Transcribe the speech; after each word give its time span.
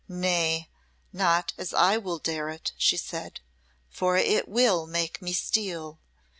"Nay! 0.09 0.67
not 1.13 1.53
as 1.59 1.75
I 1.75 1.97
will 1.97 2.17
dare 2.17 2.49
it," 2.49 2.71
she 2.75 2.97
said, 2.97 3.39
"for 3.87 4.17
it 4.17 4.49
will 4.49 4.87
make 4.87 5.21
me 5.21 5.31
steel. 5.31 5.99